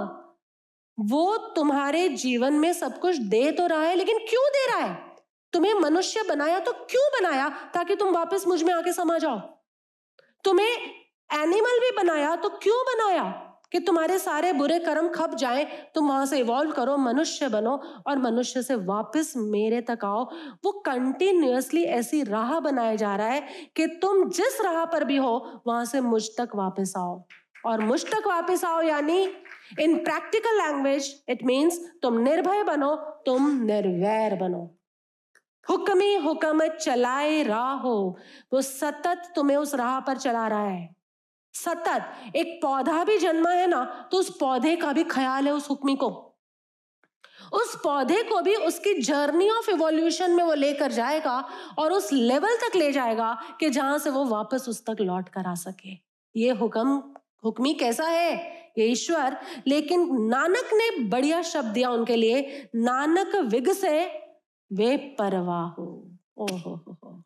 वो 0.97 1.37
तुम्हारे 1.55 2.07
जीवन 2.09 2.53
में 2.53 2.71
सब 2.73 2.99
कुछ 2.99 3.17
दे 3.17 3.51
तो 3.51 3.67
रहा 3.67 3.83
है, 3.83 3.95
लेकिन 3.95 4.17
क्यों 4.19 4.43
दे 4.49 4.65
रहा 4.67 4.79
है? 4.79 4.97
तुम्हें 5.53 5.73
मनुष्य 5.73 6.23
बनाया 6.23 6.59
तो 6.59 6.71
क्यों 6.71 7.09
बनाया 7.13 7.49
ताकि 7.73 7.95
तुम 7.95 8.13
वापस 8.13 8.47
मुझमें 8.47 8.73
आके 8.73 8.93
समा 8.93 9.17
जाओ? 9.17 9.39
तुम्हें 10.43 10.71
एनिमल 11.33 11.79
भी 11.79 11.91
बनाया 11.97 12.35
तो 12.35 12.49
क्यों 12.49 12.83
बनाया 12.85 13.23
कि 13.71 13.79
तुम्हारे 13.79 14.17
सारे 14.19 14.51
बुरे 14.53 14.79
कर्म 14.79 15.07
खप 15.09 15.33
जाएँ? 15.35 15.65
तुम 15.95 16.07
वहाँ 16.07 16.25
से 16.25 16.37
इवॉल्व 16.39 16.71
करो, 16.71 16.97
मनुष्य 16.97 17.49
बनो 17.49 17.75
और 18.07 18.17
मनुष्य 18.17 18.61
से 18.63 18.75
वापस 18.75 19.33
मेरे 19.37 19.81
तक 19.81 20.05
आओ। 20.05 20.23
वो 20.65 20.71
कंटिन्यूसली 20.71 21.83
ऐसी 21.83 22.23
राह 22.23 22.59
बनाया 22.59 22.95
जा 22.95 23.15
रहा 23.15 23.27
है 23.27 23.47
कि 23.75 23.87
तुम 24.01 24.29
जिस 24.29 24.61
राह 24.61 24.85
पर 24.85 25.03
भी 25.03 25.17
हो, 25.17 25.61
वहाँ 25.67 25.85
से 25.85 26.01
मुझ 26.01 26.23
तक 26.37 26.55
वापस 26.55 26.93
आओ। 26.97 27.23
और 27.65 27.81
मुझ 27.81 28.03
तक 28.05 28.27
वापस 28.27 28.63
आओ, 28.65 28.81
यानी 28.81 29.21
in 29.79 29.97
practical 29.97 30.57
language 30.57 31.13
it 31.29 31.43
means 31.43 31.79
तुम 32.01 32.19
निर्भय 32.19 32.63
बनो, 32.63 32.95
तुम 33.25 33.49
निर्वैर 33.63 34.35
बनो। 34.35 34.69
हुक्मी 35.65 36.15
हुक्म 36.15 36.67
चलाए 36.69 37.41
राहो, 37.43 38.17
वो 38.53 38.61
सतत 38.61 39.31
तुम्हें 39.35 39.57
उस 39.57 39.75
राह 39.75 39.99
पर 39.99 40.17
चला 40.17 40.47
रहा 40.47 40.67
है। 40.67 40.95
सतत, 41.55 42.11
एक 42.35 42.59
पौधा 42.61 43.03
भी 43.03 43.17
जन्मा 43.17 43.49
है 43.49 43.67
ना 43.67 43.83
तो 44.11 44.17
उस 44.17 44.29
पौधे 44.39 44.75
का 44.75 44.91
भी 44.93 45.03
ख्याल 45.03 45.45
है 45.45 45.53
उस 45.53 45.69
हुक्मी 45.69 45.95
को। 45.95 46.09
उस 47.53 47.75
पौधे 47.75 48.21
को 48.23 48.41
भी 48.41 48.55
उसकी 48.55 48.93
जर्नी 49.01 49.49
ऑफ़ 49.49 49.69
इवोल्यूशन 49.71 50.31
में 50.31 50.43
वो 50.43 50.53
लेकर 50.53 50.91
जाएगा 50.91 51.37
और 51.79 51.93
उस 51.93 52.11
लेवल 52.13 52.57
तक 52.57 52.75
ले 52.75 52.91
जाएगा 52.91 53.37
कि 53.59 53.69
जहाँ 53.69 53.97
से 53.99 54.09
वो 54.09 54.25
वापस 54.25 54.65
उस 54.69 54.83
तक 54.85 55.01
लौट 55.01 55.29
कर 55.29 55.47
आ 55.47 55.53
सके। 55.55 55.97
ये 56.35 56.51
हुक्म 56.51 57.01
हुक्मी 57.43 57.73
कैसा 57.73 58.07
है? 58.07 58.59
ये 58.77 58.85
ईश्वर, 58.85 59.37
लेकिन 59.67 60.25
नानक 60.25 60.69
ने 60.73 61.03
बढ़िया 61.03 61.41
शब्द 61.41 61.67
दिया 61.67 61.89
उनके 61.89 62.15
लिए। 62.15 62.69
नानक 62.75 63.35
विग 63.35 63.71
से 63.71 64.05
वे 64.73 64.97
परवाह 64.97 65.67
हो। 65.67 67.23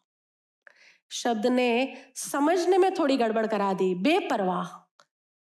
शब्द 1.12 1.48
ने 1.48 1.98
समझने 2.16 2.78
में 2.78 2.94
थोड़ी 2.94 3.18
गड़बड़ 3.18 3.48
करा 3.48 3.74
दी। 3.74 3.96
बेपरवाह। 3.96 4.96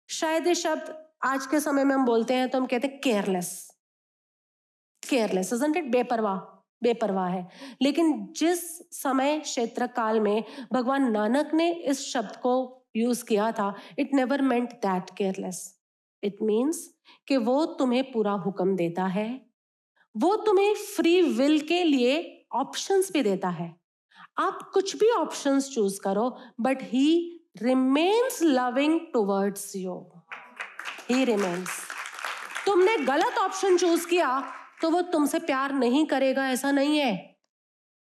शायद 0.10 0.48
ये 0.48 0.56
शब्द 0.56 1.04
आज 1.24 1.46
के 1.46 1.60
समय 1.60 1.84
में 1.84 1.96
हम 1.96 2.06
बोलते 2.06 2.34
हैं 2.34 2.50
तो 2.50 2.58
हम 2.58 2.66
कहते 2.66 2.88
हैं 2.88 3.02
केयरलेस। 3.02 3.78
केयरलेस 5.10 5.54
इट 5.54 5.84
बेपरवाह 5.84 6.38
बेपरवाह 6.84 7.30
है। 7.30 7.50
लेकिन 7.82 8.34
जिस 8.38 8.80
समय 9.02 9.40
क्षेत्र 9.40 9.88
काल 9.88 10.20
में 10.20 10.44
भगवान 10.74 11.12
नानक 11.12 11.54
ने 11.54 11.74
इस 11.74 12.14
शब्द 12.14 12.36
को 12.36 12.83
यूज़ 12.96 13.24
किया 13.26 13.52
था 13.52 13.74
it 14.00 14.14
never 14.14 14.42
meant 14.42 14.74
that 14.82 15.10
careless 15.18 15.62
it 16.24 16.42
means 16.42 16.88
कि 17.28 17.38
वो 17.40 17.66
तुम्हें 17.80 18.04
पूरा 18.12 18.32
हुक्म 18.46 18.76
देता 18.76 19.06
है, 19.06 19.30
वो 20.16 20.36
तुम्हें 20.36 20.74
फ्री 20.76 21.22
विल 21.22 21.60
के 21.68 21.84
लिए 21.84 22.46
ऑप्शंस 22.56 23.12
भी 23.12 23.22
देता 23.24 23.50
है। 23.50 23.74
आप 24.40 24.70
कुछ 24.74 24.96
भी 24.98 25.10
ऑप्शंस 25.12 25.70
चूज़ 25.70 26.00
करो 26.02 26.30
but 26.62 26.82
he 26.84 27.10
remains 27.62 28.42
loving 28.44 29.00
towards 29.14 29.76
you 29.76 29.96
he 31.10 31.24
remains 31.26 31.80
तुमने 32.66 32.98
गलत 32.98 33.38
ऑप्शन 33.38 33.78
चूज़ 33.78 34.08
किया 34.08 34.42
तो 34.82 34.90
वो 34.90 35.02
तुमसे 35.02 35.40
प्यार 35.40 35.74
नहीं 35.74 36.06
करेगा, 36.06 36.48
ऐसा 36.50 36.72
नहीं 36.72 36.98
है। 36.98 37.16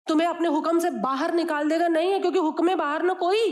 तुम्हें 0.06 0.26
अपने 0.28 0.48
हुक्म 0.48 0.78
से 0.78 0.90
बाहर 0.90 1.34
निकाल 1.34 1.68
देगा, 1.68 1.88
नहीं 1.88 2.12
है, 2.12 2.18
क्योंकि 2.20 2.38
हुक्म 2.38 2.74
बाहर 2.76 3.02
ना 3.02 3.14
कोई। 3.14 3.50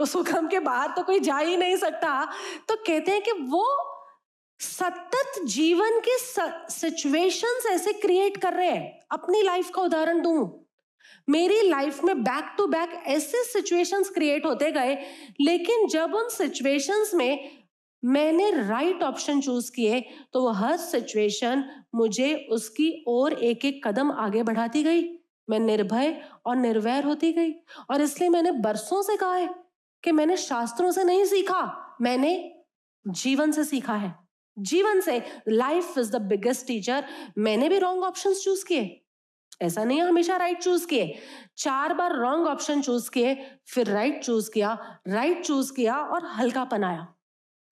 उस 0.00 0.14
हुक्म 0.16 0.48
के 0.48 0.60
बाहर 0.60 0.88
तो 0.88 1.02
कोई 1.02 1.20
जा 1.20 1.36
ही 1.36 1.56
नहीं 1.56 1.76
सकता। 1.76 2.24
तो 2.68 2.76
कहते 2.76 3.12
हैं 3.12 3.22
कि 3.22 3.32
वो 3.32 3.66
सतत 4.60 5.40
जीवन 5.46 5.98
के 6.00 6.18
सिचुएशंस 6.70 7.66
ऐसे 7.66 7.92
क्रिएट 7.92 8.36
कर 8.36 8.52
रहे 8.52 8.70
हैं। 8.70 9.00
अपनी 9.12 9.42
लाइफ 9.42 9.70
का 9.70 9.82
उदाहरण 9.82 10.20
दूँ। 10.22 10.60
मेरी 11.28 11.60
लाइफ 11.62 12.02
में 12.04 12.22
बैक 12.22 12.54
टू 12.58 12.66
बैक 12.66 12.92
ऐसे 13.06 13.42
सिचुएशंस 13.44 14.08
क्रिएट 14.10 14.46
होते 14.46 14.70
गए, 14.72 14.94
लेकिन 15.40 15.86
जब 15.88 16.14
उन 16.14 16.28
सिचुएशंस 16.28 17.14
में 17.14 17.50
मैंने 18.02 18.50
राइट 18.52 19.02
ऑप्शन 19.02 19.40
चूज़ 19.40 19.70
किए 19.72 20.00
तो 20.32 20.40
वो 20.40 20.50
हर 20.52 20.76
सिचुएशन 20.76 21.64
मुझे 21.94 22.34
उसकी 22.50 23.04
ओर 23.08 23.32
एक 23.32 23.64
एक 23.64 23.86
कदम 23.86 24.10
आगे 24.12 24.42
बढ़ाती 24.42 24.82
गई। 24.82 25.02
मैं 25.48 25.58
निर्भय 25.58 26.20
और 26.46 26.56
निर्वैर 26.56 27.04
होती 27.04 27.32
गई। 27.32 27.52
और 27.90 28.00
इसलिए 28.00 28.28
मैंने 28.28 28.52
बरसों 28.60 29.02
से 29.02 29.16
कहा 29.16 29.34
है 29.34 29.48
कि 30.04 30.12
मैंने 30.12 30.36
शास्त्रों 30.36 30.90
से 30.90 31.04
नहीं 31.04 31.24
सीखा, 31.24 31.96
मैंने 32.00 32.32
जीवन 33.04 33.50
से 33.52 33.64
सीखा 33.64 33.94
है। 33.94 34.14
जीवन 34.56 35.00
से 35.00 35.22
life 35.48 35.98
is 35.98 36.10
the 36.12 36.20
biggest 36.22 36.66
teacher 36.66 37.04
मैंने 37.38 37.68
भी 37.68 37.78
रॉन्ग 37.78 38.02
ऑप्शन 38.04 38.34
चूज़ 38.34 38.64
किए। 38.64 39.00
ऐसा 39.62 39.84
नहीं 39.84 39.98
है 39.98 40.08
हमेशा 40.08 40.36
राइट 40.36 40.62
चूज़ 40.62 40.86
किए। 40.86 41.18
चार 41.56 41.94
बार 41.94 42.16
रॉन्ग 42.16 42.46
ऑप्शन 42.46 42.80
चूज़ 42.82 43.10
किए, 43.10 43.34
फिर 43.66 43.86
राइट 43.86 44.22
चूज़ 44.24 44.50
किया 44.50 44.72
राइट 45.08 45.44
चूज़ 45.44 45.72
किया 45.72 45.96
और 45.96 46.26
हल्का 46.28 46.64
पनाया। 46.64 47.06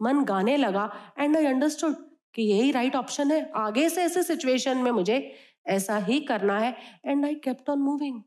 मन 0.01 0.25
गाने 0.25 0.57
लगा 0.57 0.91
एंड 1.19 1.37
आई 1.37 1.47
अंडरस्टूड 1.47 1.95
कि 2.35 2.43
यही 2.43 2.71
राइट 2.73 2.97
ऑप्शन 2.97 3.31
है। 3.31 3.51
आगे 3.57 3.89
से 3.89 4.03
ऐसे 4.03 4.23
सिचुएशन 4.23 4.79
में 4.79 4.91
मुझे 4.91 5.35
ऐसा 5.67 5.97
ही 5.99 6.21
करना 6.21 6.59
है 6.59 6.77
and 7.07 7.25
I 7.25 7.35
kept 7.35 7.71
on 7.71 7.79
moving 7.79 8.23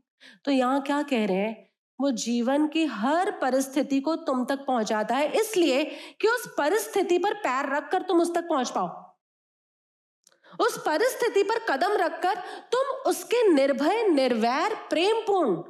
तो 0.46 0.52
यहाँ 0.52 0.82
क्या 0.82 1.02
कह 1.02 1.26
रहे 1.26 1.38
हैं? 1.38 1.70
वो 2.02 2.12
जीवन 2.12 2.68
की 2.68 2.86
हर 2.86 3.32
परिस्थिति 3.32 4.02
को 4.02 4.16
तुम 4.16 4.46
तक 4.46 4.66
पहुंचाता 4.66 5.16
है। 5.16 5.40
इसलिए 5.40 5.84
कि 6.22 6.28
उस 6.28 6.48
परिस्थिति 6.58 7.18
पर 7.18 7.34
पैर 7.34 7.76
रखकर 7.76 8.02
तुम 8.02 8.22
उस 8.22 8.36
तक 8.36 8.42
पहुँच 8.42 8.70
पाओ। 8.70 9.16
उस 10.60 10.78
परिस्थिति 10.78 11.44
पर 11.44 11.60
कदम 11.60 11.92
रखकर 11.92 12.36
तुम 12.72 13.10
उसके 13.12 13.54
निर्भय, 13.54 14.08
निर्वैर, 14.08 14.76
प्रेमपूर्ण 14.76 15.64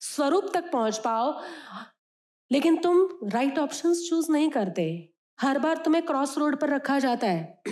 स्वरूप 0.00 0.50
तक 0.54 0.72
पहुँच 0.72 0.98
पाओ। 0.98 1.42
लेकिन 2.52 2.76
तुम 2.76 3.08
राइट 3.24 3.58
ऑप्शंस 3.58 4.06
चूज़ 4.10 4.32
नहीं 4.32 4.50
करते। 4.50 5.12
हर 5.40 5.58
बार 5.58 5.76
तुम्हें 5.76 6.06
क्रॉस 6.06 6.38
रोड 6.38 6.60
पर 6.60 6.68
रखा 6.68 6.98
जाता 6.98 7.26
है। 7.26 7.62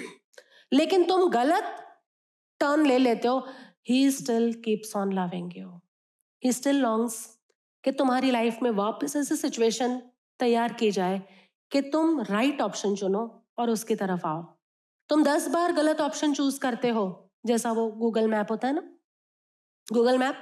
लेकिन 0.73 1.05
तुम 1.05 1.31
गलत 1.31 1.65
टर्न 2.61 2.87
ले 2.87 2.99
लेते 2.99 3.29
हो। 3.29 3.49
He 3.89 4.11
still 4.11 4.53
keeps 4.55 4.97
on 4.97 5.13
loving 5.13 5.53
you 5.57 5.81
he 6.45 6.53
still 6.53 6.77
longs 6.77 7.34
कि 7.85 7.93
तुम्हारी 7.93 8.31
लाइफ 8.31 8.59
में 8.63 8.71
वापस 8.71 9.17
ऐसी 9.17 9.37
सिचुएशन 9.37 10.01
तैयार 10.41 10.73
की 10.73 10.91
जाए 10.91 11.23
कि 11.73 11.81
तुम 11.83 12.21
राइट 12.21 12.61
ऑप्शन 12.61 12.95
चुनो 12.95 13.23
और 13.59 13.71
उसकी 13.71 13.95
तरफ़ 13.95 14.27
आओ। 14.27 14.43
तुम 15.11 15.23
दस 15.25 15.49
बार 15.49 15.73
गलत 15.73 16.01
ऑप्शन 16.01 16.35
चूज़ 16.35 16.59
करते 16.61 16.89
हो, 16.89 17.31
जैसा 17.47 17.73
वो 17.73 17.87
गूगल 17.93 18.29
मैप 18.29 18.51
होता 18.51 18.69
है 18.69 18.75
ना? 18.75 18.83
Google 19.87 20.19
map 20.19 20.37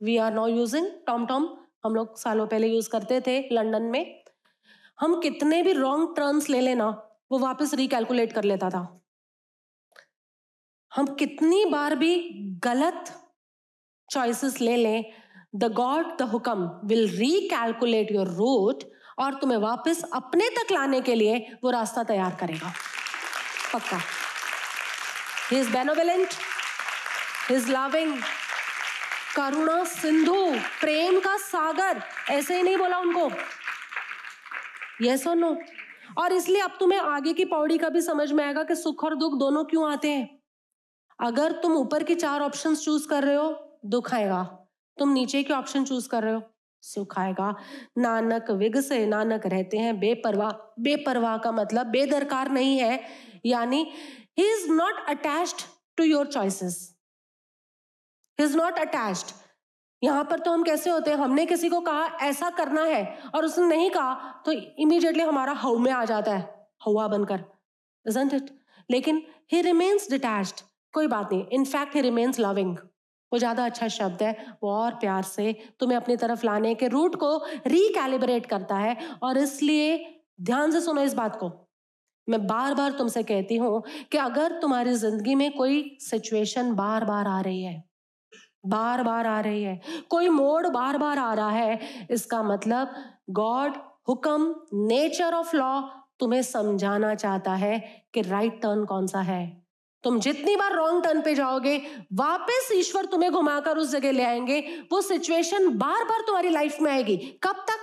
we 0.00 0.16
are 0.16 0.32
now 0.34 0.46
using 0.46 0.86
TomTom 1.26 1.48
हम 1.84 1.94
लोग 1.94 2.18
सालों 2.18 2.46
पहले 2.46 2.66
यूज़ 2.66 2.88
करते 2.90 3.20
थे 3.20 3.38
लंदन 3.52 3.82
में। 3.82 4.22
हम 5.00 5.20
कितने 5.20 5.62
भी 5.62 5.72
रॉन्ग 5.72 6.14
टर्न्स 6.16 6.48
ले 6.50 6.60
लेना, 6.60 6.88
वो 7.32 7.38
वापस 7.38 7.74
रिकैलकुलेट 7.74 8.32
कर 8.32 8.44
लेता 8.44 8.70
था। 8.70 8.82
हम 10.92 11.14
कितनी 11.14 11.64
बार 11.64 11.94
भी 11.96 12.16
गलत 12.64 13.12
चॉइसेस 14.10 14.60
ले 14.60 14.76
लें 14.76 15.12
द 15.54 15.64
गॉड 15.64 16.18
द 16.18 16.22
हुक्म 16.22 16.80
विल 16.84 17.08
रिकैलकुलेट 17.08 18.12
योर 18.12 18.28
रूट 18.28 18.84
और 19.18 19.34
तुम्हें 19.34 19.58
वापस 19.58 20.04
अपने 20.12 20.48
तक 20.48 20.72
लाने 20.72 21.00
के 21.00 21.14
लिए 21.14 21.58
वो 21.64 21.70
रास्ता 21.70 22.02
तैयार 22.02 22.36
करेगा। 22.40 22.72
पक्का। 23.74 23.96
ही 25.52 25.68
बेनोवेलेंट 25.68 26.28
ही 27.50 27.56
लविंग 27.56 28.18
करुणा, 29.36 29.84
सिंधु, 29.84 30.54
प्रेम 30.80 31.20
का 31.20 31.36
सागर, 31.36 32.02
ऐसे 32.30 32.56
ही 32.56 32.62
नहीं 32.62 32.76
बोला 32.76 32.98
उनको। 32.98 33.30
यस 35.02 35.26
और 35.26 35.36
नो 35.36 35.58
और 36.18 36.32
इसलिए 36.32 36.60
अब 36.60 36.76
तुम्हें 36.80 37.00
आगे 37.00 37.32
की 37.32 37.44
पौड़ी 37.44 37.78
का 37.78 37.88
भी 37.88 38.00
समझ 38.00 38.32
में 38.32 38.44
आएगा 38.44 38.62
कि 38.62 38.74
सुख 38.74 39.04
और 39.04 39.14
दुख 39.14 39.38
दोनों 39.38 39.64
क्यों 39.64 39.92
आते 39.92 40.10
हैं। 40.10 40.42
अगर 41.20 41.52
तुम 41.52 41.72
ऊपर 41.72 42.02
की 42.02 42.14
चार 42.14 42.40
ऑप्शंस 42.40 42.84
चूज़ 42.84 43.08
कर 43.08 43.24
रहे 43.24 43.34
हो, 43.34 43.78
दुख 43.86 44.14
आएगा। 44.14 44.61
तुम 44.98 45.12
नीचे 45.12 45.42
के 45.42 45.52
ऑप्शन 45.52 45.84
चूज़ 45.84 46.08
कर 46.08 46.22
रहे 46.22 46.34
हो। 46.34 46.42
सुख 46.82 47.18
आएगा 47.18 47.54
नानक 47.98 48.50
विग 48.50 48.80
से 48.80 49.04
नानक 49.06 49.46
रहते 49.46 49.78
हैं। 49.78 49.98
बेपरवाह 50.00 50.50
बेपरवाह 50.80 51.36
का 51.38 51.52
मतलब 51.52 51.86
बेदरकार 51.86 52.50
नहीं 52.50 52.78
है। 52.78 53.02
यानी 53.46 53.82
he 54.38 54.52
is 54.52 54.70
not 54.70 55.04
attached 55.08 55.62
to 55.96 56.04
your 56.04 56.26
choices 56.26 56.96
he 58.38 58.44
is 58.44 58.56
not 58.56 58.78
attached 58.78 59.32
यहाँ 60.02 60.24
पर 60.24 60.38
तो 60.38 60.50
हम 60.50 60.62
कैसे 60.62 60.90
होते 60.90 61.10
हैं? 61.10 61.18
हमने 61.18 61.46
किसी 61.46 61.68
को 61.68 61.80
कहा, 61.80 62.06
ऐसा 62.20 62.50
करना 62.50 62.84
है। 62.84 63.18
और 63.34 63.44
उसने 63.44 63.66
नहीं 63.66 63.90
कहा 63.90 64.14
तो 64.46 64.52
इमीडिएटली 64.52 65.22
हमारा 65.22 65.52
हव 65.52 65.78
में 65.78 65.92
आ 65.92 66.04
जाता 66.04 66.36
है। 66.36 66.68
हवा 66.84 67.08
बनकर। 67.08 67.44
इट 68.06 68.50
लेकिन 68.90 69.22
ही 69.52 69.60
रिमेन्स 69.62 70.10
डिटैच्ड 70.10 70.60
कोई 70.94 71.06
बात 71.06 71.32
नहीं। 71.32 71.46
इनफैक्ट 71.52 71.94
ही 71.94 72.00
रिमेन्स 72.00 72.40
लविंग 72.40 72.76
वो 73.32 73.38
ज़्यादा 73.38 73.64
अच्छा 73.64 73.88
शब्द 73.88 74.22
है, 74.22 74.36
वो 74.62 74.70
और 74.72 74.94
प्यार 74.94 75.22
से 75.24 75.52
तुम्हें 75.80 75.96
अपनी 75.96 76.16
तरफ़ 76.16 76.46
लाने 76.46 76.74
के 76.74 76.88
रूट 76.88 77.16
को 77.16 77.36
रिकैलिब्रेट 77.66 78.46
करता 78.46 78.76
है 78.76 78.96
और 79.22 79.38
इसलिए 79.38 79.96
ध्यान 80.42 80.70
से 80.70 80.80
सुनो 80.80 81.02
इस 81.02 81.14
बात 81.14 81.36
को। 81.36 81.50
मैं 82.28 82.46
बार 82.46 82.74
बार 82.74 82.92
तुमसे 82.92 83.22
कहती 83.22 83.56
हूँ 83.56 83.82
कि 84.12 84.18
अगर 84.18 84.58
तुम्हारी 84.60 84.92
ज़िंदगी 84.96 85.34
में 85.34 85.50
कोई 85.52 85.96
सिचुएशन 86.00 86.74
बार 86.74 87.04
बार 87.04 87.26
आ 87.28 87.40
रही 87.40 87.62
है 87.62 87.82
बार 88.66 89.02
बार 89.02 89.26
आ 89.26 89.40
रही 89.40 89.62
है, 89.62 89.80
कोई 90.10 90.28
मोड़ 90.28 90.66
बार 90.68 90.98
बार 90.98 91.18
आ 91.18 91.32
रहा 91.34 91.50
है, 91.50 91.78
इसका 92.10 92.42
मतलब 92.42 92.94
गॉड 93.30 93.76
हुक्म 94.08 94.54
नेचर 94.86 95.34
ऑफ़ 95.34 95.56
लॉ 95.56 95.80
तुम्हें 96.20 96.42
समझाना 96.42 97.14
चाहता 97.14 97.54
है 97.54 97.78
कि 98.14 98.22
राइट 98.22 98.60
टर्न 98.62 98.84
कौन 98.84 99.06
सा 99.06 99.20
है। 99.20 99.61
तुम 100.04 100.18
जितनी 100.20 100.56
बार 100.56 100.72
रॉन्ग 100.72 101.04
टर्न 101.04 101.20
पे 101.22 101.34
जाओगे 101.34 101.76
वापस 102.12 102.68
ईश्वर 102.72 103.04
तुम्हें 103.04 103.32
घुमाकर 103.32 103.78
उस 103.78 103.90
जगह 103.90 104.12
ले 104.12 104.24
आएँगे। 104.24 104.60
वो 104.92 105.00
सिचुएशन 105.02 105.68
बार 105.68 106.04
बार 106.04 106.20
तुम्हारी 106.20 106.48
लाइफ 106.48 106.76
में 106.80 106.90
आएगी। 106.92 107.16
कब 107.42 107.64
तक? 107.68 107.78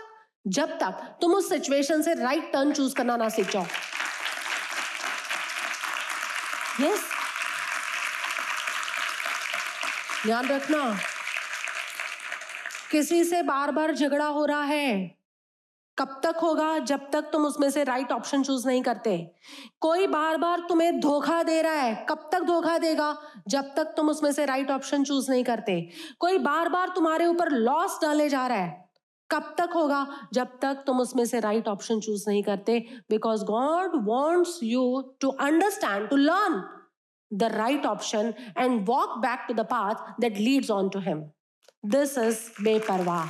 जब 0.47 0.69
तक 0.69 1.17
तुम 1.21 1.33
उस 1.33 1.49
सिचुएशन 1.49 2.01
से 2.01 2.13
राइट 2.13 2.51
टर्न 2.53 2.71
चूज़ 2.73 2.95
करना 2.95 3.17
ना 3.17 3.29
सीख 3.29 3.51
जाओ। 3.51 3.65
यस 6.81 7.03
ध्यान 10.25 10.47
रखना 10.47 10.99
किसी 12.91 13.23
से 13.23 13.41
बार 13.43 13.71
बार 13.71 13.93
झगड़ा 13.95 14.25
हो 14.25 14.45
रहा 14.45 14.63
है 14.63 15.18
कब 15.99 16.19
तक 16.23 16.37
होगा, 16.41 16.77
जब 16.79 17.09
तक 17.11 17.29
तुम 17.31 17.45
उसमें 17.45 17.69
से 17.69 17.83
राइट 17.83 18.11
ऑप्शन 18.11 18.43
चूज़ 18.43 18.67
नहीं 18.67 18.81
करते। 18.81 19.15
कोई 19.81 20.07
बार 20.07 20.37
बार 20.37 20.59
तुम्हें 20.69 20.99
धोखा 20.99 21.41
दे 21.43 21.61
रहा 21.61 21.73
है, 21.73 22.05
कब 22.09 22.29
तक 22.31 22.43
धोखा 22.43 22.77
देगा? 22.77 23.15
जब 23.47 23.73
तक 23.75 23.93
तुम 23.97 24.09
उसमें 24.09 24.31
से 24.31 24.45
राइट 24.45 24.71
ऑप्शन 24.71 25.03
चूज़ 25.03 25.31
नहीं 25.31 25.43
करते। 25.43 25.81
कोई 26.19 26.37
बार 26.39 26.69
बार 26.69 26.89
तुम्हारे 26.95 27.25
ऊपर 27.25 27.51
लॉस 27.51 27.99
डाले 28.01 28.29
जा 28.29 28.45
रहा 28.47 28.57
है, 28.57 28.87
कब 29.29 29.53
तक 29.57 29.73
होगा? 29.75 30.05
जब 30.33 30.57
तक 30.61 30.83
तुम 30.87 30.99
उसमें 30.99 31.25
से 31.25 31.39
राइट 31.39 31.67
ऑप्शन 31.67 31.99
चूज़ 31.99 32.23
नहीं 32.27 32.43
करते 32.43 32.79
because 33.09 33.43
God 33.45 34.03
wants 34.05 34.59
you 34.63 35.01
to 35.21 35.29
understand 35.41 36.09
to 36.09 36.15
learn 36.15 36.61
the 37.31 37.51
right 37.53 37.85
option 37.85 38.33
and 38.57 38.85
walk 38.88 39.17
back 39.19 39.45
to 39.47 39.53
the 39.53 39.65
path 39.71 40.19
that 40.21 40.38
leads 40.38 40.71
on 40.71 40.89
to 40.89 40.99
him 40.99 41.23
this 41.88 42.17
is 42.17 42.39
बेपरवाह 42.63 43.25